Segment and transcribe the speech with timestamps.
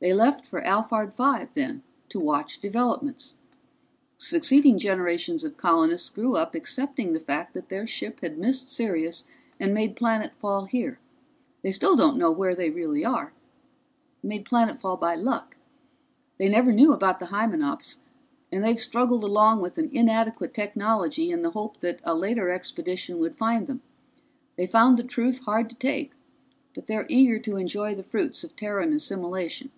[0.00, 3.34] They left for Alphard Five then, to watch developments.
[4.16, 9.24] "Succeeding generations of colonists grew up accepting the fact that their ship had missed Sirius
[9.58, 11.00] and made planetfall here
[11.62, 13.32] they still don't know where they really are
[14.22, 15.56] by luck.
[16.36, 17.98] They never knew about the Hymenops,
[18.52, 23.18] and they've struggled along with an inadequate technology in the hope that a later expedition
[23.18, 23.82] would find them.
[24.54, 26.12] They found the truth hard to take,
[26.72, 29.72] but they're eager to enjoy the fruits of Terran assimilation."